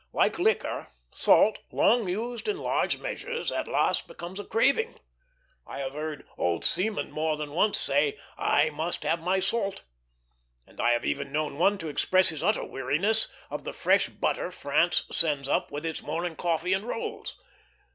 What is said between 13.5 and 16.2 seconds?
of the fresh butter France sends up with its